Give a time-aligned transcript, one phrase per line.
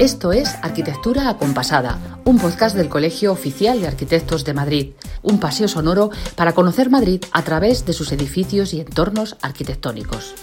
[0.00, 4.90] Esto es Arquitectura Acompasada, un podcast del Colegio Oficial de Arquitectos de Madrid,
[5.22, 10.34] un paseo sonoro para conocer Madrid a través de sus edificios y entornos arquitectónicos.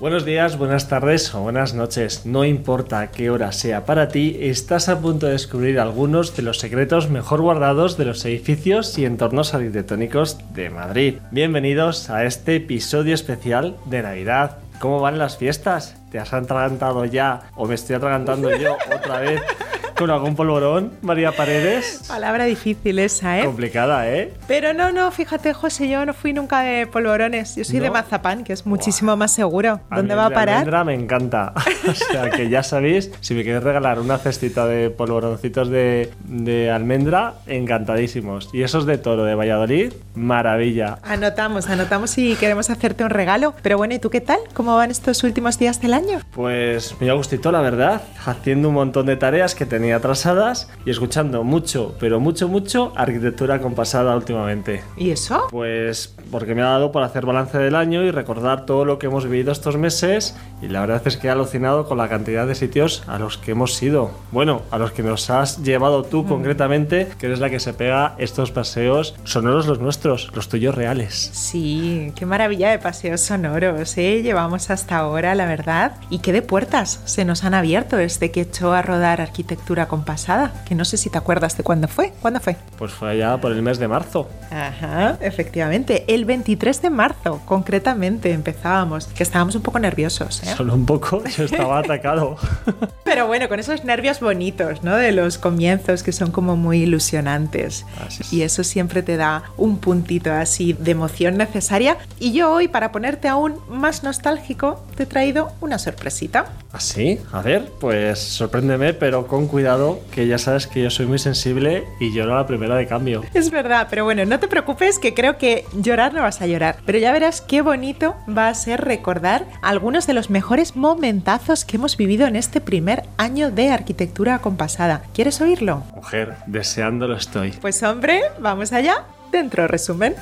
[0.00, 2.26] Buenos días, buenas tardes o buenas noches.
[2.26, 6.58] No importa qué hora sea para ti, estás a punto de descubrir algunos de los
[6.58, 11.14] secretos mejor guardados de los edificios y entornos arquitectónicos de Madrid.
[11.30, 14.63] Bienvenidos a este episodio especial de Navidad.
[14.84, 15.96] ¿Cómo van las fiestas?
[16.10, 19.40] ¿Te has atragantado ya o me estoy atragantando yo otra vez
[19.96, 22.04] con algún polvorón, María Paredes?
[22.08, 23.44] Palabra difícil esa, ¿eh?
[23.44, 24.32] Complicada, ¿eh?
[24.48, 27.56] Pero no, no, fíjate, José, yo no fui nunca de polvorones.
[27.56, 29.80] Yo soy de mazapán, que es muchísimo más seguro.
[29.90, 30.58] ¿Dónde va a parar?
[30.58, 31.52] Almendra me encanta.
[31.88, 36.70] o sea que ya sabéis, si me queréis regalar una cestita de polvoroncitos de, de
[36.70, 38.50] almendra, encantadísimos.
[38.52, 40.98] Y esos de toro de Valladolid, maravilla.
[41.02, 43.54] Anotamos, anotamos si queremos hacerte un regalo.
[43.62, 44.38] Pero bueno, ¿y tú qué tal?
[44.54, 46.20] ¿Cómo van estos últimos días del año?
[46.32, 50.90] Pues me ha gustado la verdad, haciendo un montón de tareas que tenía atrasadas y
[50.90, 54.82] escuchando mucho, pero mucho, mucho arquitectura compasada últimamente.
[54.96, 55.46] ¿Y eso?
[55.50, 59.08] Pues porque me ha dado por hacer balance del año y recordar todo lo que
[59.08, 62.54] hemos vivido estos meses y la verdad es que he alucinado con la cantidad de
[62.54, 64.10] sitios a los que hemos ido.
[64.32, 66.28] Bueno, a los que nos has llevado tú mm.
[66.28, 71.30] concretamente, que eres la que se pega estos paseos sonoros los nuestros, los tuyos reales.
[71.34, 74.22] Sí, qué maravilla de paseos sonoros, ¿eh?
[74.22, 78.40] Llevamos hasta ahora, la verdad y qué de puertas se nos han abierto desde que
[78.40, 82.12] echó a rodar arquitectura compasada, que no sé si te acuerdas de cuándo fue.
[82.22, 82.56] ¿Cuándo fue?
[82.78, 84.28] Pues fue allá por el mes de marzo.
[84.50, 90.42] Ajá, efectivamente, el 23 de marzo, concretamente, empezábamos, que estábamos un poco nerviosos.
[90.42, 90.54] ¿eh?
[90.56, 92.36] Solo un poco, yo estaba atacado.
[93.04, 94.96] Pero bueno, con esos nervios bonitos, ¿no?
[94.96, 97.86] De los comienzos que son como muy ilusionantes.
[98.30, 101.96] Y eso siempre te da un puntito así de emoción necesaria.
[102.18, 106.46] Y yo hoy, para ponerte aún más nostálgico, te he traído una sorpresita.
[106.72, 107.18] ¿Ah, sí?
[107.32, 109.63] A ver, pues sorpréndeme, pero con cuidado,
[110.10, 113.22] que ya sabes que yo soy muy sensible y lloro a la primera de cambio.
[113.34, 116.76] Es verdad, pero bueno, no te preocupes, que creo que llorar no vas a llorar.
[116.84, 121.76] Pero ya verás qué bonito va a ser recordar algunos de los mejores momentazos que
[121.76, 125.02] hemos vivido en este primer año de arquitectura compasada.
[125.14, 125.82] ¿Quieres oírlo?
[125.94, 127.52] Mujer, deseándolo estoy.
[127.52, 129.04] Pues hombre, vamos allá.
[129.32, 130.14] Dentro resumen.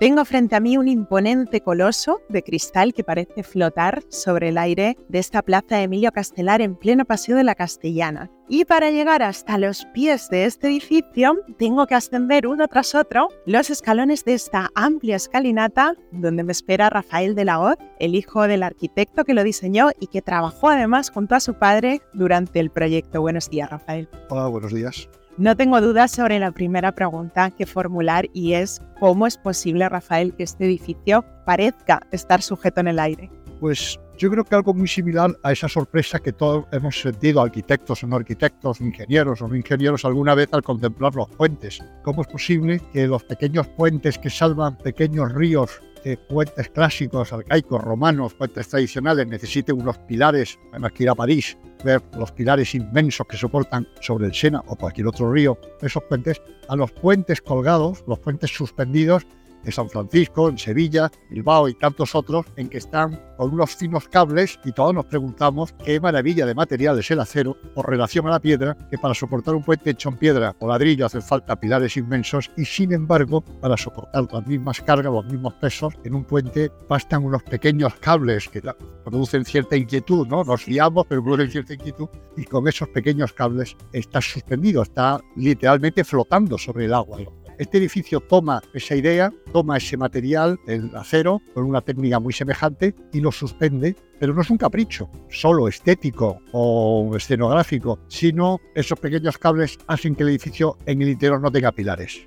[0.00, 4.96] Tengo frente a mí un imponente coloso de cristal que parece flotar sobre el aire
[5.10, 8.30] de esta plaza Emilio Castelar en pleno paseo de la Castellana.
[8.48, 13.28] Y para llegar hasta los pies de este edificio, tengo que ascender uno tras otro
[13.44, 18.48] los escalones de esta amplia escalinata donde me espera Rafael de la Hoz, el hijo
[18.48, 22.70] del arquitecto que lo diseñó y que trabajó además junto a su padre durante el
[22.70, 23.20] proyecto.
[23.20, 24.08] Buenos días, Rafael.
[24.30, 25.10] Hola, buenos días.
[25.40, 30.34] No tengo dudas sobre la primera pregunta que formular y es ¿cómo es posible, Rafael,
[30.34, 33.30] que este edificio parezca estar sujeto en el aire?
[33.58, 38.04] Pues yo creo que algo muy similar a esa sorpresa que todos hemos sentido, arquitectos
[38.04, 41.82] o no arquitectos, ingenieros o no ingenieros, alguna vez al contemplar los puentes.
[42.02, 47.82] ¿Cómo es posible que los pequeños puentes que salvan pequeños ríos de puentes clásicos, arcaicos,
[47.82, 53.26] romanos, puentes tradicionales, necesiten unos pilares, además que ir a París, ver los pilares inmensos
[53.26, 58.04] que soportan sobre el Sena o cualquier otro río, esos puentes, a los puentes colgados,
[58.06, 59.26] los puentes suspendidos
[59.64, 64.08] de San Francisco, en Sevilla, Bilbao y tantos otros, en que están con unos finos
[64.08, 68.30] cables y todos nos preguntamos qué maravilla de material es el acero por relación a
[68.30, 71.96] la piedra, que para soportar un puente hecho en piedra o ladrillo hacen falta pilares
[71.96, 76.70] inmensos y sin embargo para soportar las mismas cargas, los mismos pesos, en un puente
[76.88, 78.62] bastan unos pequeños cables que
[79.04, 80.44] producen cierta inquietud, ¿no?
[80.44, 86.04] Nos guiamos, pero producen cierta inquietud y con esos pequeños cables está suspendido, está literalmente
[86.04, 87.18] flotando sobre el agua.
[87.60, 92.94] Este edificio toma esa idea, toma ese material, el acero, con una técnica muy semejante
[93.12, 99.36] y lo suspende, pero no es un capricho solo estético o escenográfico, sino esos pequeños
[99.36, 102.26] cables hacen que el edificio en el interior no tenga pilares.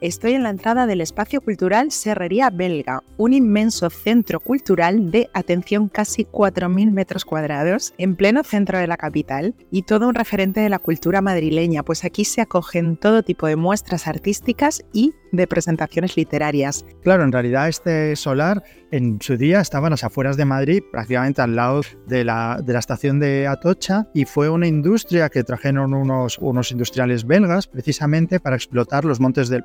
[0.00, 5.88] Estoy en la entrada del espacio cultural Serrería Belga, un inmenso centro cultural de, atención,
[5.88, 10.68] casi 4.000 metros cuadrados, en pleno centro de la capital, y todo un referente de
[10.68, 16.16] la cultura madrileña, pues aquí se acogen todo tipo de muestras artísticas y de presentaciones
[16.16, 16.84] literarias.
[17.02, 21.42] Claro, en realidad este solar en su día estaba en las afueras de Madrid, prácticamente
[21.42, 25.92] al lado de la, de la estación de Atocha, y fue una industria que trajeron
[25.92, 29.64] unos, unos industriales belgas precisamente para explotar los montes del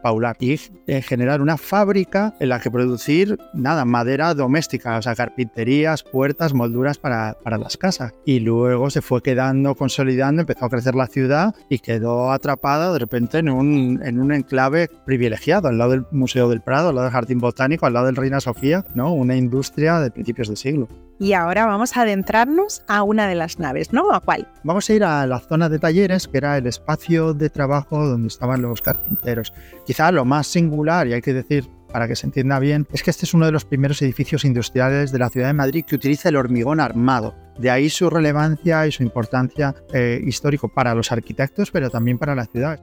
[0.87, 6.53] Y generar una fábrica en la que producir, nada, madera doméstica, o sea, carpinterías, puertas,
[6.53, 8.13] molduras para, para las casas.
[8.25, 12.99] Y luego se fue quedando, consolidando, empezó a crecer la ciudad y quedó atrapada de
[12.99, 17.05] repente en un, en un enclave privilegiado, al lado del Museo del Prado, al lado
[17.05, 19.13] del Jardín Botánico, al lado del Reina Sofía, ¿no?
[19.13, 20.87] una industria de principios de siglo.
[21.23, 24.11] Y ahora vamos a adentrarnos a una de las naves, ¿no?
[24.11, 24.45] ¿A cuál?
[24.65, 28.27] Vamos a ir a la zona de talleres, que era el espacio de trabajo donde
[28.27, 29.53] estaban los carpinteros.
[29.85, 33.09] Quizá lo más singular, y hay que decir para que se entienda bien, es que
[33.09, 36.27] este es uno de los primeros edificios industriales de la ciudad de Madrid que utiliza
[36.27, 37.33] el hormigón armado.
[37.57, 42.35] De ahí su relevancia y su importancia eh, histórico para los arquitectos, pero también para
[42.35, 42.81] la ciudad.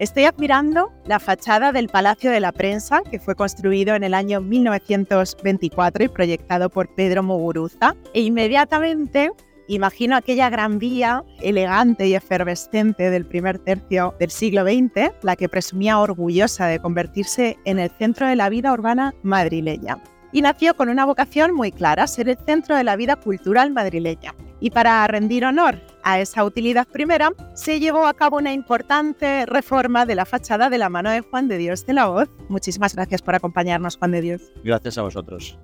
[0.00, 4.40] Estoy admirando la fachada del Palacio de la Prensa, que fue construido en el año
[4.40, 9.30] 1924 y proyectado por Pedro Muguruza, e inmediatamente
[9.68, 15.50] imagino aquella gran vía elegante y efervescente del primer tercio del siglo XX, la que
[15.50, 20.02] presumía orgullosa de convertirse en el centro de la vida urbana madrileña.
[20.32, 24.34] Y nació con una vocación muy clara, ser el centro de la vida cultural madrileña.
[24.60, 30.06] Y para rendir honor a esa utilidad primera, se llevó a cabo una importante reforma
[30.06, 32.28] de la fachada de la mano de Juan de Dios de la Hoz.
[32.48, 34.52] Muchísimas gracias por acompañarnos, Juan de Dios.
[34.64, 35.58] Gracias a vosotros.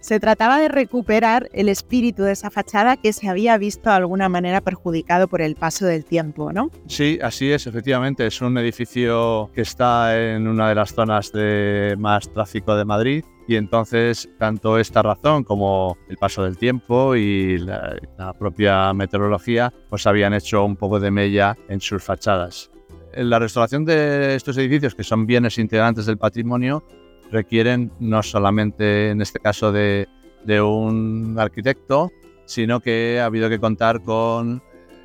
[0.00, 4.28] Se trataba de recuperar el espíritu de esa fachada que se había visto de alguna
[4.28, 6.70] manera perjudicado por el paso del tiempo, ¿no?
[6.86, 8.26] Sí, así es, efectivamente.
[8.26, 13.24] Es un edificio que está en una de las zonas de más tráfico de Madrid
[13.46, 17.98] y entonces, tanto esta razón como el paso del tiempo y la,
[18.38, 22.70] propia meteorología, pues habían hecho un poco de mella en sus fachadas.
[23.14, 26.82] La restauración de estos edificios, que son bienes integrantes del patrimonio,
[27.30, 30.08] requieren no solamente, en este caso, de,
[30.44, 32.10] de un arquitecto,
[32.46, 34.62] sino que ha habido que contar con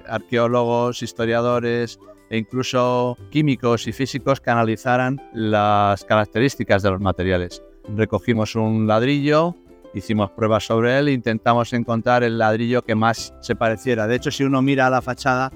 [0.07, 1.99] arqueólogos, historiadores
[2.29, 7.63] e incluso químicos y físicos que analizaran las características de los materiales
[7.95, 9.55] recogimos un ladrillo,
[9.93, 14.07] hicimos pruebas sobre él intentamos encontrar el ladrillo que más se pareciera.
[14.07, 15.51] De hecho, si uno mira a la fachada,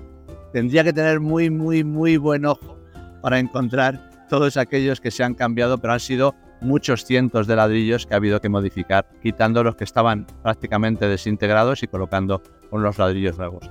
[0.51, 2.77] tendría que tener muy, muy, muy buen ojo
[3.21, 8.05] para encontrar todos aquellos que se han cambiado, pero han sido muchos cientos de ladrillos
[8.05, 12.41] que ha habido que modificar, quitando los que estaban prácticamente desintegrados y colocando
[12.71, 13.69] unos ladrillos nuevos.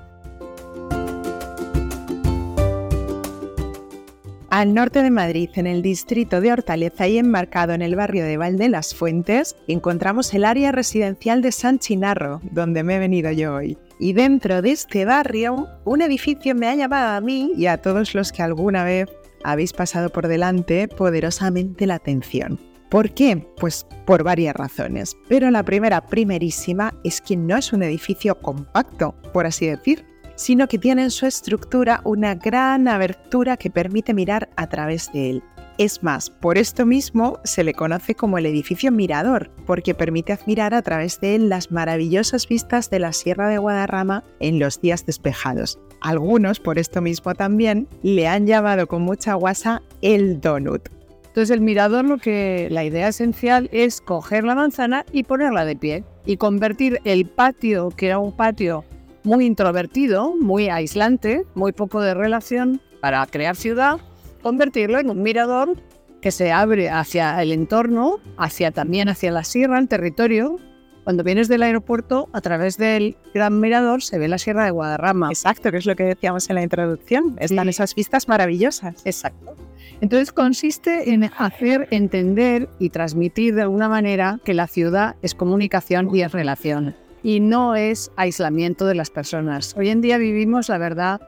[4.52, 8.36] Al norte de Madrid, en el distrito de Hortaleza y enmarcado en el barrio de
[8.36, 13.54] Valde las Fuentes, encontramos el área residencial de San Chinarro, donde me he venido yo
[13.54, 13.78] hoy.
[13.98, 18.14] Y dentro de este barrio, un edificio me ha llamado a mí y a todos
[18.14, 19.08] los que alguna vez
[19.42, 22.60] habéis pasado por delante poderosamente la atención.
[22.90, 23.48] ¿Por qué?
[23.58, 25.16] Pues por varias razones.
[25.30, 30.68] Pero la primera, primerísima, es que no es un edificio compacto, por así decir sino
[30.68, 35.42] que tiene en su estructura una gran abertura que permite mirar a través de él.
[35.78, 40.74] Es más, por esto mismo se le conoce como el edificio mirador, porque permite admirar
[40.74, 45.06] a través de él las maravillosas vistas de la Sierra de Guadarrama en los días
[45.06, 45.78] despejados.
[46.02, 50.88] Algunos, por esto mismo también, le han llamado con mucha guasa el donut.
[51.32, 55.76] Entonces el mirador lo que la idea esencial es coger la manzana y ponerla de
[55.76, 58.84] pie y convertir el patio, que era un patio
[59.24, 63.98] muy introvertido, muy aislante, muy poco de relación para crear ciudad,
[64.42, 65.76] convertirlo en un mirador
[66.20, 70.58] que se abre hacia el entorno, hacia también hacia la sierra, el territorio.
[71.02, 75.30] Cuando vienes del aeropuerto, a través del gran mirador se ve la sierra de Guadarrama.
[75.30, 77.36] Exacto, que es lo que decíamos en la introducción.
[77.40, 79.04] Están esas vistas maravillosas.
[79.04, 79.56] Exacto.
[80.00, 86.14] Entonces consiste en hacer entender y transmitir de alguna manera que la ciudad es comunicación
[86.14, 89.74] y es relación y no es aislamiento de las personas.
[89.76, 91.20] Hoy en día vivimos, la verdad,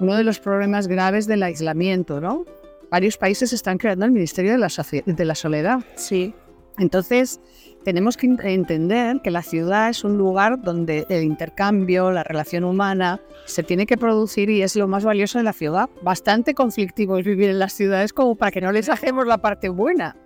[0.00, 2.44] uno de los problemas graves del aislamiento, ¿no?
[2.90, 4.68] Varios países están creando el Ministerio de la,
[5.04, 5.80] de la Soledad.
[5.96, 6.34] Sí.
[6.78, 7.40] Entonces,
[7.84, 13.20] tenemos que entender que la ciudad es un lugar donde el intercambio, la relación humana,
[13.46, 15.90] se tiene que producir y es lo más valioso de la ciudad.
[16.02, 19.68] Bastante conflictivo es vivir en las ciudades como para que no les hagamos la parte
[19.68, 20.16] buena.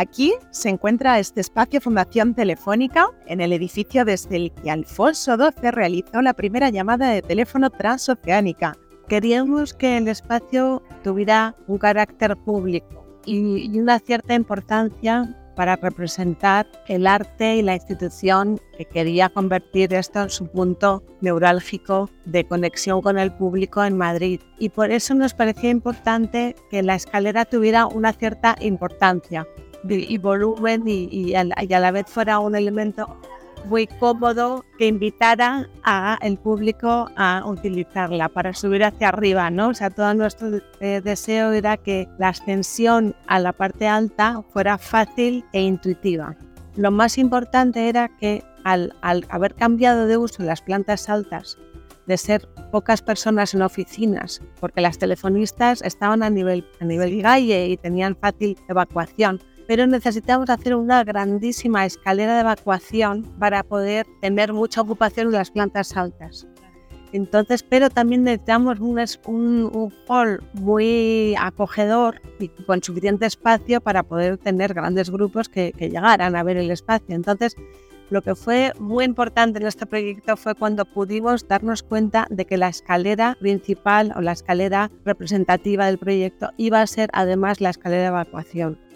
[0.00, 5.72] Aquí se encuentra este espacio Fundación Telefónica en el edificio desde el que Alfonso XII
[5.72, 8.76] realizó la primera llamada de teléfono transoceánica.
[9.08, 17.04] Queríamos que el espacio tuviera un carácter público y una cierta importancia para representar el
[17.08, 23.18] arte y la institución que quería convertir esto en su punto neurálgico de conexión con
[23.18, 24.40] el público en Madrid.
[24.60, 29.44] Y por eso nos parecía importante que la escalera tuviera una cierta importancia
[29.88, 33.18] y volumen y, a la vez fuera un elemento
[33.66, 39.68] muy cómodo que invitara a el público a utilizarla para subir hacia arriba, ¿no?
[39.68, 44.78] O sea, todo nuestro eh, deseo era que la ascensión a la parte alta fuera
[44.78, 46.36] fácil e intuitiva.
[46.76, 51.58] Lo más importante era que al, haber cambiado de uso las plantas altas,
[52.06, 57.66] de ser pocas personas en oficinas, porque las telefonistas estaban a nivel, a nivel galle
[57.66, 64.54] y tenían fácil evacuación, pero necesitamos hacer una grandísima escalera de evacuación para poder tener
[64.54, 66.48] mucha ocupación en las plantas altas.
[67.12, 74.38] Entonces, pero también necesitamos un, un, hall muy acogedor y con suficiente espacio para poder
[74.38, 77.14] tener grandes grupos que, que llegaran a ver el espacio.
[77.14, 77.54] Entonces,
[78.08, 82.56] lo que fue muy importante en este proyecto fue cuando pudimos darnos cuenta de que
[82.56, 88.02] la escalera principal o la escalera representativa del proyecto iba a ser además la escalera
[88.02, 88.87] de evacuación.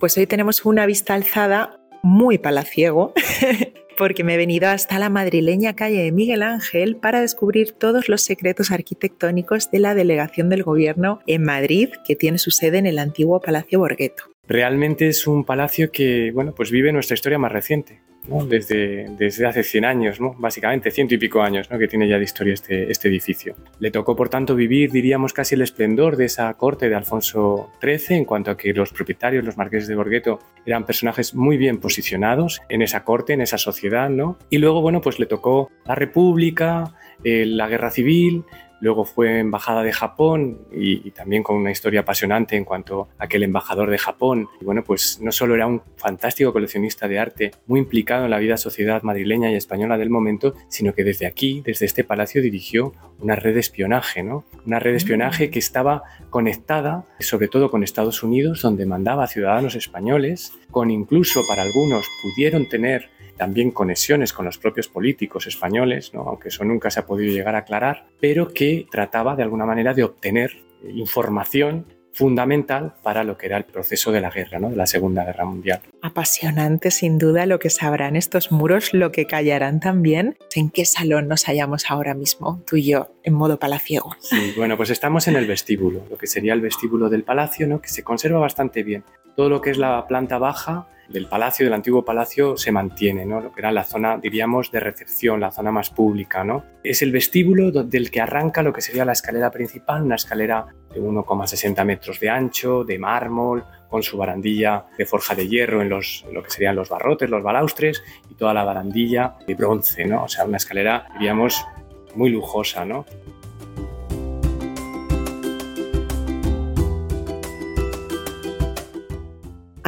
[0.00, 3.12] Pues hoy tenemos una vista alzada muy palaciego,
[3.98, 8.22] porque me he venido hasta la madrileña calle de Miguel Ángel para descubrir todos los
[8.22, 12.98] secretos arquitectónicos de la delegación del gobierno en Madrid, que tiene su sede en el
[12.98, 14.29] antiguo Palacio Borghetto.
[14.46, 18.00] Realmente es un palacio que, bueno, pues vive nuestra historia más reciente
[18.46, 20.34] desde, desde hace 100 años, ¿no?
[20.38, 23.56] básicamente ciento y pico años que tiene ya de historia este, este edificio.
[23.78, 28.18] Le tocó, por tanto, vivir, diríamos, casi el esplendor de esa corte de Alfonso XIII,
[28.18, 32.60] en cuanto a que los propietarios, los marqueses de Borghetto, eran personajes muy bien posicionados
[32.68, 34.10] en esa corte, en esa sociedad.
[34.10, 34.38] ¿no?
[34.50, 36.94] Y luego, bueno, pues le tocó la República,
[37.24, 38.44] eh, la Guerra Civil,
[38.80, 43.36] Luego fue embajada de Japón y, también con una historia apasionante en cuanto a que
[43.36, 47.50] el embajador de Japón, y bueno, pues no solo era un fantástico coleccionista de arte,
[47.66, 51.62] muy implicado en la vida sociedad madrileña y española del momento, sino que desde aquí,
[51.64, 54.44] desde este palacio, dirigió una red de espionaje, ¿no?
[54.66, 55.50] Una red de espionaje mm.
[55.50, 61.42] que estaba conectada, sobre todo con Estados Unidos, donde mandaba a ciudadanos españoles, con incluso
[61.46, 63.10] para algunos pudieron tener
[63.40, 67.60] también conexiones con los propios políticos españoles, aunque eso nunca se ha podido llegar a
[67.60, 70.58] aclarar, pero que trataba de alguna manera de obtener
[70.92, 74.68] información fundamental para lo que era el proceso de la guerra, ¿no?
[74.68, 75.80] de la Segunda Guerra Mundial.
[76.02, 80.36] Apasionante sin duda lo que sabrán estos muros, lo que callarán también.
[80.54, 84.16] ¿En qué salón nos hallamos ahora mismo, tú y yo, en modo palaciego?
[84.20, 87.80] Sí, bueno, pues estamos en el vestíbulo, lo que sería el vestíbulo del palacio, ¿no?
[87.80, 89.02] que se conserva bastante bien.
[89.34, 93.40] Todo lo que es la planta baja del palacio, del antiguo palacio, se mantiene, ¿no?
[93.40, 96.64] Lo que era la zona, diríamos, de recepción, la zona más pública, ¿no?
[96.84, 101.00] Es el vestíbulo del que arranca lo que sería la escalera principal, una escalera de
[101.00, 106.24] 1,60 metros de ancho, de mármol, con su barandilla de forja de hierro en los,
[106.32, 110.24] lo que serían los barrotes, los balaustres, y toda la barandilla de bronce, ¿no?
[110.24, 111.66] O sea, una escalera, diríamos,
[112.14, 113.04] muy lujosa, ¿no?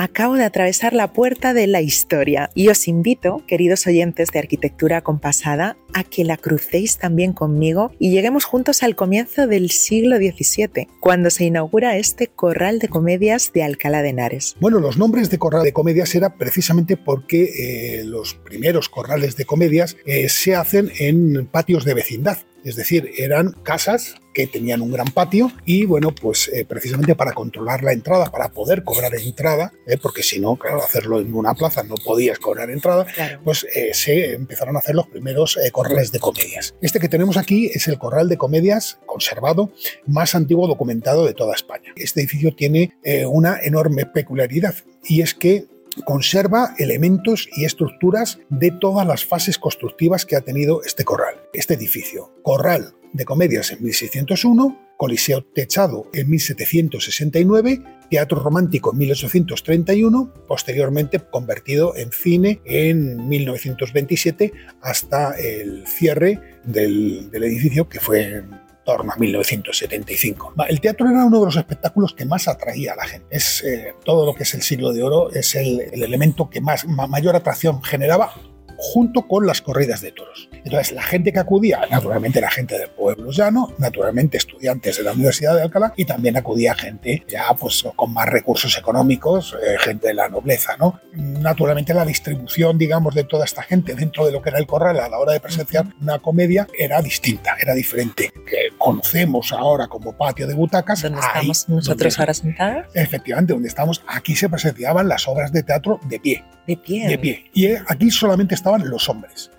[0.03, 5.03] Acabo de atravesar la puerta de la historia y os invito, queridos oyentes de Arquitectura
[5.03, 10.89] Compasada, a que la crucéis también conmigo y lleguemos juntos al comienzo del siglo XVII,
[10.99, 14.57] cuando se inaugura este corral de comedias de Alcalá de Henares.
[14.59, 19.45] Bueno, los nombres de corral de comedias era precisamente porque eh, los primeros corrales de
[19.45, 22.39] comedias eh, se hacen en patios de vecindad.
[22.65, 27.33] Es decir, eran casas que tenían un gran patio y bueno, pues eh, precisamente para
[27.33, 31.55] controlar la entrada, para poder cobrar entrada, eh, porque si no, claro, hacerlo en una
[31.55, 33.07] plaza no podías cobrar entrada,
[33.45, 36.75] pues eh, se empezaron a hacer los primeros corrales de comedias.
[36.81, 39.73] Este que tenemos aquí es el corral de comedias conservado
[40.07, 41.93] más antiguo documentado de toda España.
[41.97, 42.95] Este edificio tiene
[43.29, 45.67] una enorme peculiaridad y es que
[46.05, 51.75] conserva elementos y estructuras de todas las fases constructivas que ha tenido este corral, este
[51.75, 52.33] edificio.
[52.43, 61.97] Corral de comedias en 1601, Coliseo techado en 1769, Teatro Romántico en 1831, posteriormente convertido
[61.97, 68.45] en cine en 1927 hasta el cierre del, del edificio que fue
[68.85, 70.55] torno a 1975.
[70.69, 73.27] El teatro era uno de los espectáculos que más atraía a la gente.
[73.31, 76.61] Es eh, todo lo que es el siglo de oro, es el, el elemento que
[76.61, 78.35] más mayor atracción generaba
[78.83, 80.49] junto con las corridas de toros.
[80.65, 85.13] Entonces, la gente que acudía, naturalmente la gente del pueblo llano, naturalmente estudiantes de la
[85.13, 90.09] Universidad de Alcalá y también acudía gente ya pues con más recursos económicos, eh, gente
[90.09, 91.01] de la nobleza, ¿no?
[91.13, 94.99] Naturalmente la distribución, digamos, de toda esta gente dentro de lo que era el corral
[94.99, 98.33] a la hora de presenciar una comedia era distinta, era diferente.
[98.45, 101.03] Que conocemos ahora como patio de butacas.
[101.03, 102.87] ¿Dónde ahí, estamos nosotros donde- ahora sentados?
[102.95, 107.09] Efectivamente, donde estamos, aquí se presenciaban las obras de teatro de pie, De pie.
[107.09, 107.45] de pie.
[107.53, 109.51] Y eh, aquí solamente estaban los hombres.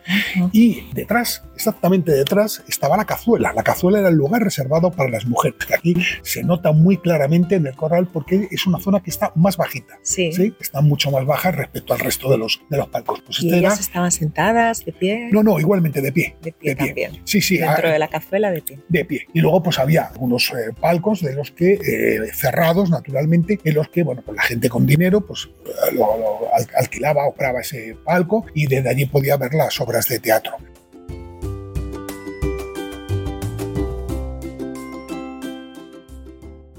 [0.51, 3.53] Y detrás, exactamente detrás, estaba la cazuela.
[3.53, 5.57] La cazuela era el lugar reservado para las mujeres.
[5.73, 9.55] Aquí se nota muy claramente en el corral porque es una zona que está más
[9.57, 9.97] bajita.
[10.01, 10.31] Sí.
[10.33, 10.53] ¿sí?
[10.59, 13.21] Está mucho más baja respecto al resto de los, de los palcos.
[13.25, 15.29] Pues Y este era- ellas estaban sentadas de pie.
[15.31, 16.35] No, no, igualmente de pie.
[16.41, 16.85] De pie de pie.
[16.87, 17.21] también.
[17.25, 17.57] Sí, sí.
[17.57, 18.79] Dentro ah, de la cazuela de pie.
[18.89, 19.27] de pie.
[19.33, 23.87] Y luego pues había unos eh, palcos de los que, eh, cerrados naturalmente, en los
[23.89, 27.61] que, bueno, pues la gente con dinero pues eh, lo, lo al- alquilaba o compraba
[27.61, 30.57] ese palco y desde allí podía ver las obras de teatro.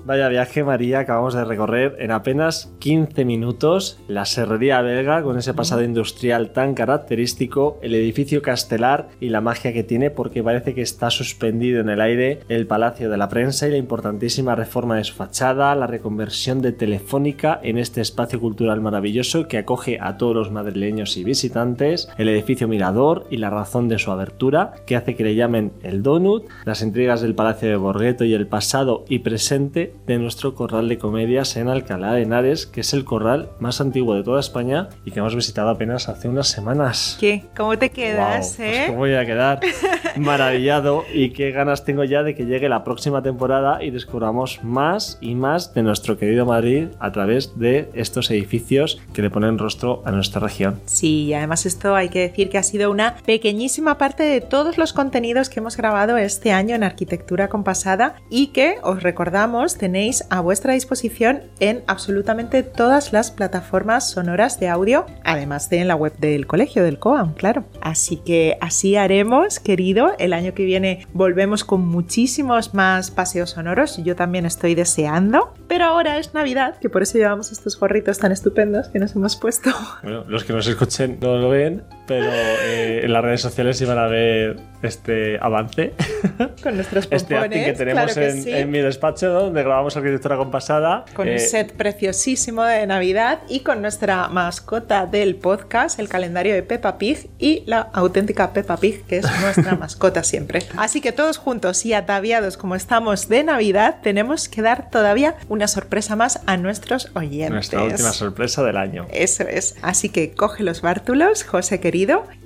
[0.07, 5.55] Vaya viaje, María, acabamos de recorrer en apenas 15 minutos la serrería belga con ese
[5.55, 10.83] pasado industrial tan característico, el edificio castelar y la magia que tiene porque parece que
[10.83, 15.05] está suspendido en el aire el Palacio de la Prensa y la importantísima reforma de
[15.05, 20.35] su fachada, la reconversión de Telefónica en este espacio cultural maravilloso que acoge a todos
[20.37, 25.17] los madrileños y visitantes, el edificio Mirador y la razón de su abertura que hace
[25.17, 29.21] que le llamen el Donut, las intrigas del Palacio de Borgueto y el pasado y
[29.21, 33.81] presente de nuestro corral de comedias en Alcalá de Henares, que es el corral más
[33.81, 37.17] antiguo de toda España y que hemos visitado apenas hace unas semanas.
[37.21, 37.45] ¿Qué?
[37.57, 38.85] ¿Cómo te quedas, pues eh?
[38.87, 39.61] cómo voy a quedar
[40.17, 45.19] maravillado y qué ganas tengo ya de que llegue la próxima temporada y descubramos más
[45.21, 50.03] y más de nuestro querido Madrid a través de estos edificios que le ponen rostro
[50.05, 50.81] a nuestra región.
[50.87, 54.79] Sí, y además esto hay que decir que ha sido una pequeñísima parte de todos
[54.79, 60.25] los contenidos que hemos grabado este año en Arquitectura Compasada y que os recordamos tenéis
[60.31, 65.95] a vuestra disposición en absolutamente todas las plataformas sonoras de audio, además de en la
[65.95, 67.67] web del colegio del COAM, claro.
[67.83, 70.15] Así que así haremos, querido.
[70.19, 73.99] El año que viene volvemos con muchísimos más paseos sonoros.
[74.03, 75.53] Yo también estoy deseando.
[75.69, 79.37] Pero ahora es Navidad, que por eso llevamos estos gorritos tan estupendos que nos hemos
[79.37, 79.69] puesto.
[80.03, 83.99] Bueno, los que nos escuchen no lo ven, pero eh, en las redes sociales iban
[83.99, 85.93] a ver este avance.
[86.63, 88.51] Con nuestros Este acting pompones, que tenemos claro que en, sí.
[88.53, 91.05] en mi despacho, donde grabamos arquitectura compasada.
[91.15, 96.53] Con un Eh, set preciosísimo de Navidad y con nuestra mascota del podcast, el calendario
[96.55, 100.63] de Peppa Pig y la auténtica Peppa Pig, que es nuestra mascota siempre.
[100.77, 105.67] Así que todos juntos y ataviados como estamos de Navidad, tenemos que dar todavía una
[105.69, 107.51] sorpresa más a nuestros oyentes.
[107.51, 109.07] Nuestra última sorpresa del año.
[109.11, 109.77] Eso es.
[109.81, 111.94] Así que coge los bártulos, José querido,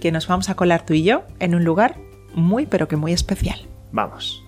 [0.01, 1.97] que nos vamos a colar tú y yo en un lugar
[2.35, 3.59] muy pero que muy especial.
[3.93, 4.45] Vamos.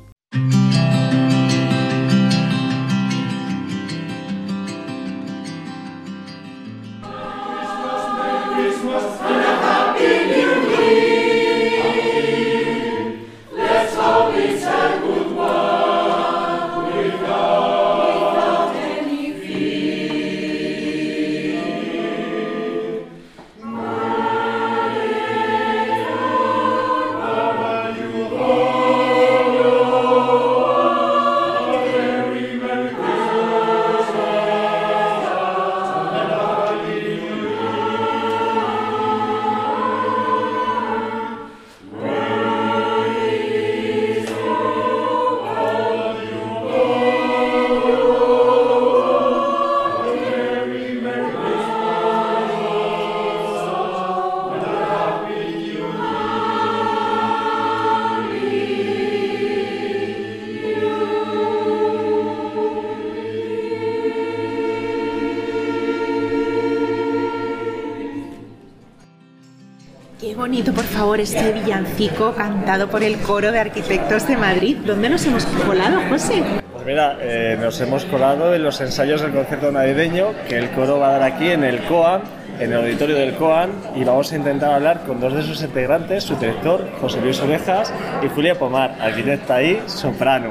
[71.01, 74.77] Favor, este villancico cantado por el coro de arquitectos de Madrid.
[74.85, 76.43] ¿Dónde nos hemos colado, José?
[76.75, 80.99] Pues mira, eh, nos hemos colado en los ensayos del concierto navideño que el coro
[80.99, 82.21] va a dar aquí en el COAM,
[82.59, 86.23] en el auditorio del COAM, y vamos a intentar hablar con dos de sus integrantes,
[86.25, 87.91] su director, José Luis Orejas,
[88.23, 90.51] y Julia Pomar, arquitecta y soprano.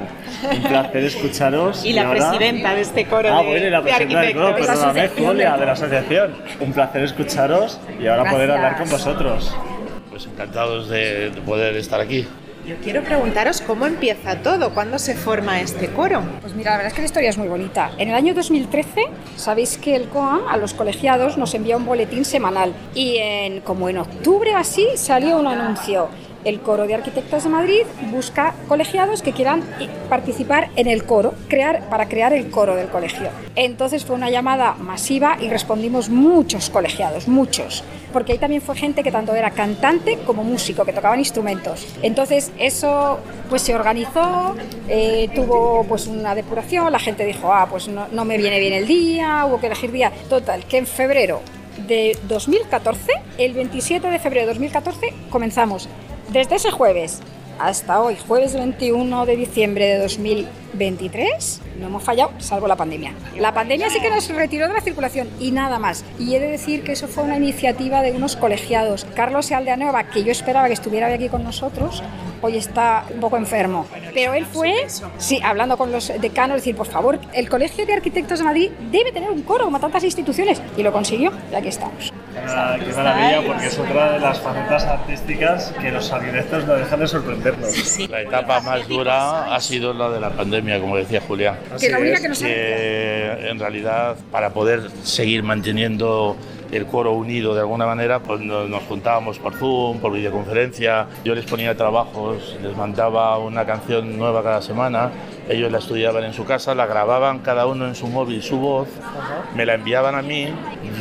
[0.51, 1.85] Un placer escucharos.
[1.85, 4.33] Y la ahora- presidenta de este coro Ah, de, bueno, y la de presidenta del
[4.33, 6.33] coro, perdóname, Julia, de la asociación.
[6.59, 9.55] Un placer escucharos y ahora poder hablar con vosotros.
[10.19, 12.27] Pues encantados de, de poder estar aquí.
[12.67, 16.21] Yo quiero preguntaros cómo empieza todo, cuándo se forma este coro.
[16.41, 17.91] Pues mira, la verdad es que la historia es muy bonita.
[17.97, 19.05] En el año 2013,
[19.37, 23.87] sabéis que el COAM a los colegiados nos envía un boletín semanal y en, como
[23.87, 26.09] en octubre así salió un anuncio.
[26.45, 29.63] El Coro de Arquitectos de Madrid busca colegiados que quieran
[30.09, 33.29] participar en el coro, crear, para crear el coro del colegio.
[33.55, 39.03] Entonces fue una llamada masiva y respondimos muchos colegiados, muchos, porque ahí también fue gente
[39.03, 41.85] que tanto era cantante como músico, que tocaban instrumentos.
[42.01, 44.55] Entonces eso pues se organizó,
[44.87, 48.73] eh, tuvo pues una depuración, la gente dijo, ah, pues no, no me viene bien
[48.73, 50.11] el día, hubo que elegir día.
[50.29, 51.41] Total, que en febrero
[51.87, 55.89] de 2014, el 27 de febrero de 2014, comenzamos.
[56.31, 57.21] Desde ese jueves
[57.57, 63.13] hasta hoy, jueves 21 de diciembre de 2023, no hemos fallado, salvo la pandemia.
[63.39, 66.05] La pandemia sí que nos retiró de la circulación y nada más.
[66.19, 69.07] Y he de decir que eso fue una iniciativa de unos colegiados.
[69.15, 72.03] Carlos Aldeanueva, que yo esperaba que estuviera aquí con nosotros,
[72.41, 73.87] hoy está un poco enfermo.
[74.13, 78.39] Pero él fue, sí, hablando con los decanos, decir, por favor, el Colegio de Arquitectos
[78.39, 80.61] de Madrid debe tener un coro como tantas instituciones.
[80.77, 82.11] Y lo consiguió, y aquí estamos.
[82.47, 86.99] Ah, qué maravilla, porque es otra de las facetas artísticas que los arquitectos no dejan
[86.99, 87.99] de sorprendernos.
[88.09, 91.57] La etapa más dura ha sido la de la pandemia, como decía Julián.
[91.79, 96.37] Que la única que nos que en realidad para poder seguir manteniendo
[96.71, 101.45] el coro unido de alguna manera, pues nos, juntábamos por Zoom, por videoconferencia, yo les
[101.45, 105.11] ponía trabajos, les mandaba una canción nueva cada semana,
[105.47, 108.87] ellos la estudiaban en su casa, la grababan cada uno en su móvil su voz,
[109.55, 110.47] me la enviaban a mí,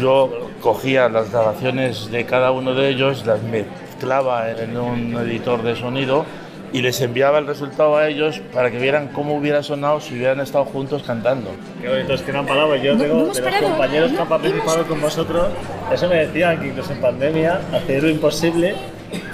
[0.00, 5.76] yo cogía las grabaciones de cada uno de ellos, las mezclaba en un editor de
[5.76, 6.24] sonido
[6.72, 10.40] y les enviaba el resultado a ellos para que vieran cómo hubiera sonado si hubieran
[10.40, 11.50] estado juntos cantando.
[11.80, 12.76] Qué bonito, es que no han parado.
[12.76, 15.46] Yo No- tengo no de los parado, compañeros que no, han participado con vosotros,
[15.92, 18.74] eso me decían que incluso en pandemia hacer lo imposible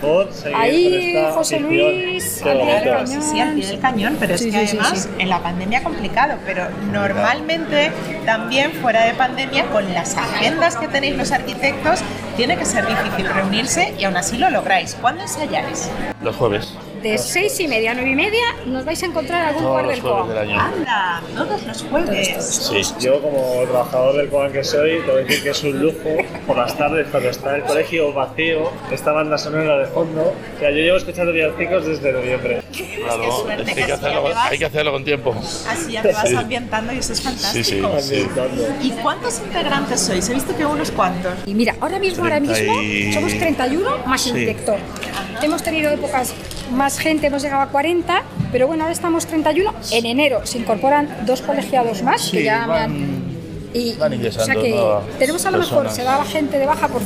[0.00, 1.60] por seguir Ahí, con esta José.
[1.60, 3.06] Luis, al pie del cañón.
[3.08, 5.08] Sí, sí, al pie del cañón, pero Sí, es que sí, sí, además sí.
[5.18, 7.90] en la pandemia complicado, pero normalmente
[8.24, 12.00] también fuera de pandemia, con las agendas que tenéis los arquitectos,
[12.36, 14.94] tiene que ser difícil reunirse y aún así lo lográis.
[15.00, 15.90] ¿Cuándo ensayáis?
[16.22, 16.72] Los jueves,
[17.04, 19.76] De seis y media a nueve y media nos vais a encontrar en algún todos
[19.88, 20.28] del jueves COA.
[20.28, 20.58] del año.
[20.58, 22.44] Anda, todos los jueves.
[22.72, 22.80] Sí.
[22.98, 26.56] Yo como trabajador del COAN que soy, tengo que decir que es un lujo por
[26.56, 30.22] las tardes cuando está el colegio vacío, esta banda sonora de fondo.
[30.56, 32.62] O sea, yo llevo escuchando villancicos desde noviembre.
[33.04, 34.50] Claro, Qué suerte, es que hay, que hacerlo, así ya te vas.
[34.50, 35.34] hay que hacerlo con tiempo.
[35.68, 36.34] Así ya te vas Sí.
[36.36, 37.92] ambientando y eso es fantástico.
[38.00, 38.26] Sí, sí.
[38.82, 40.26] ¿Y cuántos integrantes sois?
[40.30, 41.34] He visto que unos cuantos.
[41.44, 44.30] Y mira, ahora mismo, ahora mismo 30 y- somos 31 más Sí.
[44.30, 44.78] el director.
[45.42, 46.32] Hemos tenido épocas
[46.72, 48.22] más gente, hemos llegado a 40,
[48.52, 49.72] pero bueno, ahora estamos 31.
[49.92, 53.24] En enero se incorporan dos colegiados más Sí, que ya me han...
[53.74, 54.80] Y, o sea que
[55.18, 57.02] tenemos a lo mejor, se daba gente de baja por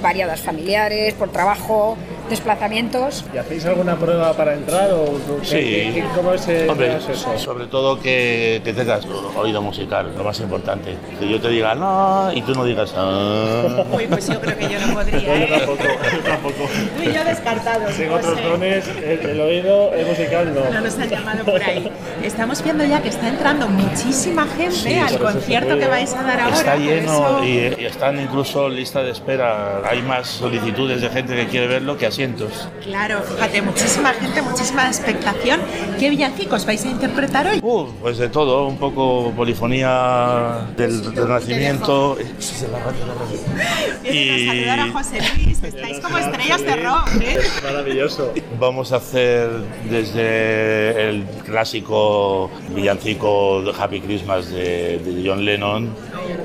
[0.00, 3.24] variadas familiares, por trabajo, desplazamientos.
[3.34, 5.04] ¿Y hacéis alguna prueba para entrar o
[5.48, 6.02] qué- Sí.
[6.14, 7.38] cómo es el Hombre, proceso?
[7.38, 9.04] sobre todo que, que tengas
[9.36, 10.96] oído musical, lo más importante.
[11.18, 13.84] Que yo te diga no y tú no digas ah.
[13.92, 15.48] Uy, pues yo creo que yo no podría, Yo ¿eh?
[15.58, 16.68] tampoco, yo tampoco.
[16.96, 17.94] Tú y yo descartados.
[17.96, 18.44] Tengo otros José.
[18.48, 20.70] dones, el, el oído, el musical no.
[20.70, 21.90] No nos han llamado por ahí.
[22.22, 26.22] Estamos viendo ya que está entrando muchísima gente Sí, al eso concierto que vais a
[26.22, 26.56] dar ahora.
[26.56, 29.82] Está lleno eso- y, y están incluso lista de espera.
[29.88, 32.66] Hay más solicitudes de gente que quiere verlo que asientos.
[32.82, 35.60] Claro, fíjate, muchísima gente, muchísima expectación.
[35.98, 37.60] ¿Qué villancicos vais a interpretar hoy?
[37.62, 42.16] Uh, pues de todo, un poco polifonía del, del nacimiento.
[44.02, 47.38] Vienen a saludar a José Luis, estáis como estrellas de rock, ¿eh?
[47.38, 48.32] Es maravilloso.
[48.58, 49.50] Vamos a hacer
[49.90, 55.94] desde el clásico villancico Happy Christmas de, John Lennon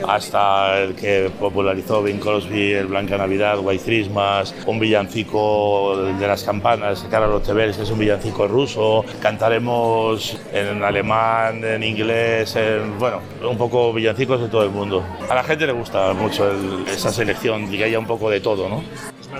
[0.07, 6.43] hasta el que popularizó Bing Crosby, el Blanca Navidad, White Christmas, un villancico de las
[6.43, 9.05] campanas Carlos Rottebels, que es un villancico ruso.
[9.21, 15.03] Cantaremos en alemán, en inglés, en, bueno, un poco villancicos de todo el mundo.
[15.29, 16.51] A la gente le gusta mucho
[16.87, 18.83] esa selección y que haya un poco de todo, ¿no?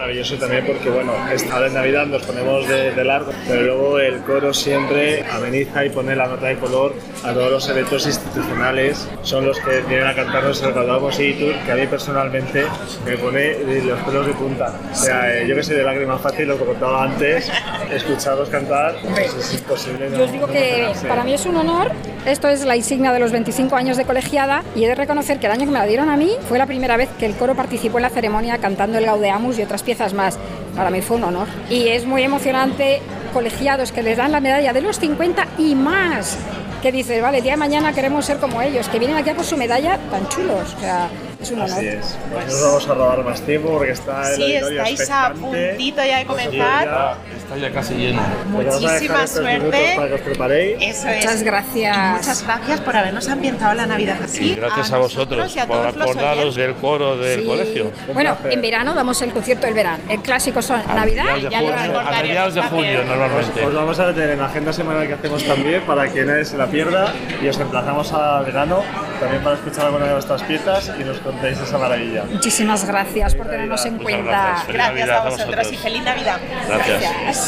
[0.01, 4.17] Maravilloso también porque, bueno, esta en Navidad nos ponemos de, de largo, pero luego el
[4.21, 9.07] coro siempre ameniza y pone la nota de color a todos los eventos institucionales.
[9.21, 12.65] Son los que vienen a cantarnos el Gaudamos y Tour, que a mí personalmente
[13.05, 14.73] me pone los pelos de punta.
[14.91, 17.51] O sea, eh, yo que soy de lágrimas fácil, lo que contaba antes,
[17.93, 20.09] escucharlos cantar pues es imposible.
[20.09, 21.91] no- Yo os digo no que para mí es un honor.
[22.25, 25.45] Esto es la insignia de los 25 años de colegiada y he de reconocer que
[25.45, 27.53] el año que me la dieron a mí fue la primera vez que el coro
[27.55, 30.37] participó en la ceremonia cantando el Gaudeamus y otras piezas más.
[30.75, 31.47] Para mí fue un honor.
[31.69, 33.01] Y es muy emocionante
[33.33, 36.37] colegiados que les dan la medalla de los 50 y más.
[36.81, 39.35] Que dices, vale, el día de mañana queremos ser como ellos, que vienen aquí a
[39.35, 40.73] por su medalla tan chulos.
[40.75, 41.07] O sea,
[41.41, 41.77] Es un honor.
[41.77, 42.17] Así es.
[42.31, 45.39] Pues nos vamos a robar más tiempo porque está el Sí, estáis a expectante.
[45.69, 47.17] puntito ya de comenzar.
[47.51, 48.21] Está ya casi lleno.
[48.21, 49.93] A Muchísima suerte.
[49.97, 50.77] Para que os preparéis.
[50.79, 51.17] Eso es.
[51.17, 51.97] Muchas gracias.
[51.97, 54.51] Y muchas gracias por habernos ambientado la Navidad así.
[54.51, 57.45] Y gracias a, nosotros vosotros y a por acordaros del coro del Sí.
[57.45, 57.91] colegio.
[58.13, 60.01] Bueno, en verano damos el concierto del verano.
[60.07, 63.65] El clásico son A Navidad y ya a mediados de junio normalmente.
[63.65, 66.55] Os vamos a meter en la agenda semanal que hacemos también para que nadie se
[66.57, 68.81] la pierda y os emplazamos a verano
[69.19, 72.23] también para escuchar alguna de vuestras piezas y nos contéis esa maravilla.
[72.31, 74.63] Muchísimas gracias por tenernos en cuenta.
[74.69, 75.09] gracias.
[75.09, 75.73] A a vosotros vosotros.
[75.73, 76.39] y feliz Navidad.
[76.67, 77.40] Gracias.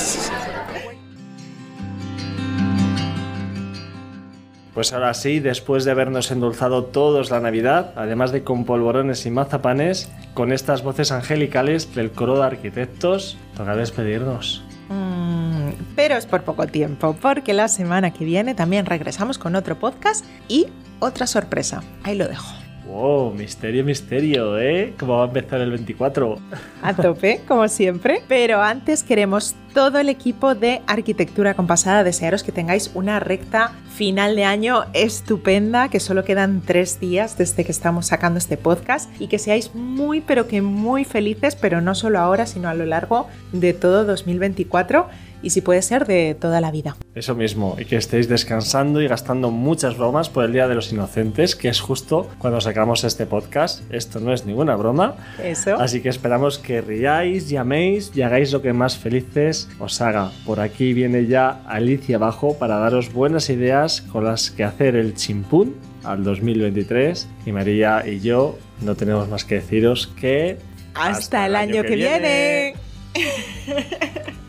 [4.74, 9.32] Pues ahora sí, después de habernos endulzado todos la Navidad, además de con polvorones y
[9.32, 14.64] mazapanes, con estas voces angelicales del coro de arquitectos, toca despedirnos.
[14.90, 19.78] Mm, pero es por poco tiempo, porque la semana que viene también regresamos con otro
[19.78, 20.68] podcast y
[21.00, 21.84] otra sorpresa.
[22.04, 22.63] Ahí lo dejo.
[22.94, 24.94] Wow, misterio, misterio, ¿eh?
[25.00, 26.38] ¿Cómo va a empezar el 24?
[26.84, 28.22] A tope, como siempre.
[28.28, 34.36] Pero antes queremos todo el equipo de Arquitectura Compasada desearos que tengáis una recta final
[34.36, 39.26] de año estupenda, que solo quedan tres días desde que estamos sacando este podcast y
[39.26, 43.28] que seáis muy, pero que muy felices, pero no solo ahora, sino a lo largo
[43.54, 45.08] de todo 2024
[45.44, 46.96] y si puede ser de toda la vida.
[47.14, 50.92] Eso mismo, y que estéis descansando y gastando muchas bromas por el Día de los
[50.92, 53.82] Inocentes, que es justo cuando sacamos este podcast.
[53.92, 55.16] Esto no es ninguna broma.
[55.44, 55.76] Eso.
[55.76, 60.32] Así que esperamos que riáis, llaméis y hagáis lo que más felices os haga.
[60.46, 65.14] Por aquí viene ya Alicia Bajo para daros buenas ideas con las que hacer el
[65.14, 67.28] chimpún al 2023.
[67.46, 70.58] Y María y yo no tenemos más que deciros que...
[70.96, 72.76] Hasta, el año, que, viene.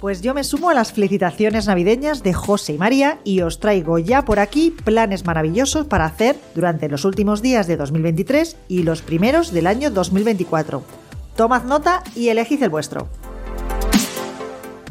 [0.00, 4.00] Pues yo me sumo a las felicitaciones navideñas de José y María y os traigo
[4.00, 9.00] ya por aquí planes maravillosos para hacer durante los últimos días de 2023 y los
[9.00, 10.82] primeros del año 2024.
[11.36, 13.08] Tomad nota y elegid el vuestro.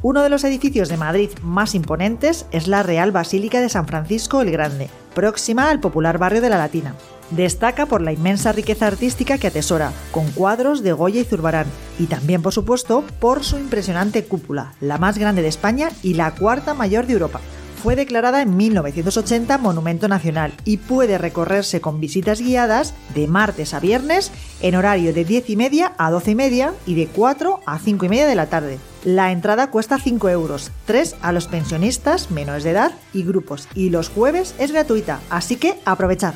[0.03, 4.41] Uno de los edificios de Madrid más imponentes es la Real Basílica de San Francisco
[4.41, 6.95] el Grande, próxima al popular barrio de la Latina.
[7.29, 11.67] Destaca por la inmensa riqueza artística que atesora, con cuadros de Goya y Zurbarán,
[11.99, 16.33] y también, por supuesto, por su impresionante cúpula, la más grande de España y la
[16.33, 17.39] cuarta mayor de Europa.
[17.83, 23.79] Fue declarada en 1980 Monumento Nacional y puede recorrerse con visitas guiadas de martes a
[23.79, 27.77] viernes en horario de 10 y media a 12 y media y de 4 a
[27.77, 28.79] 5 y media de la tarde.
[29.03, 33.89] La entrada cuesta 5 euros, 3 a los pensionistas menores de edad y grupos, y
[33.89, 36.35] los jueves es gratuita, así que aprovechad.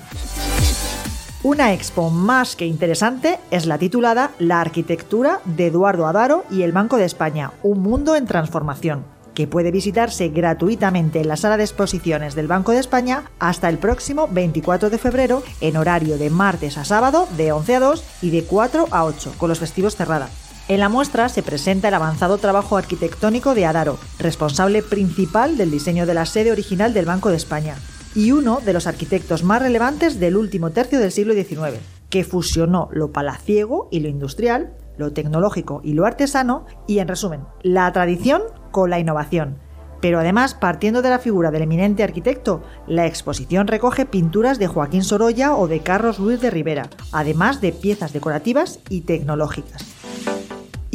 [1.43, 6.71] Una expo más que interesante es la titulada La arquitectura de Eduardo Adaro y el
[6.71, 11.65] Banco de España, un mundo en transformación, que puede visitarse gratuitamente en la sala de
[11.65, 16.79] exposiciones del Banco de España hasta el próximo 24 de febrero en horario de martes
[16.79, 20.29] a sábado de 11 a 2 y de 4 a 8, con los festivos cerrada.
[20.67, 26.07] En la muestra se presenta el avanzado trabajo arquitectónico de Adaro, responsable principal del diseño
[26.07, 27.75] de la sede original del Banco de España,
[28.15, 31.77] y uno de los arquitectos más relevantes del último tercio del siglo XIX,
[32.09, 37.41] que fusionó lo palaciego y lo industrial, lo tecnológico y lo artesano, y en resumen,
[37.61, 39.59] la tradición con la innovación.
[40.01, 45.03] Pero además, partiendo de la figura del eminente arquitecto, la exposición recoge pinturas de Joaquín
[45.03, 49.94] Sorolla o de Carlos Ruiz de Rivera, además de piezas decorativas y tecnológicas.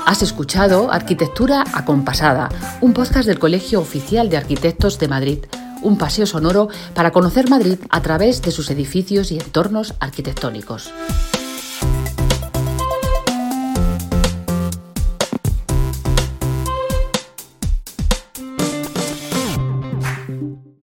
[0.05, 2.47] Has escuchado Arquitectura Acompasada,
[2.79, 5.39] un podcast del Colegio Oficial de Arquitectos de Madrid,
[5.83, 10.91] un paseo sonoro para conocer Madrid a través de sus edificios y entornos arquitectónicos.